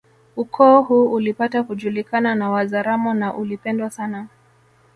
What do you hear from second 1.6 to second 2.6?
kujulikana na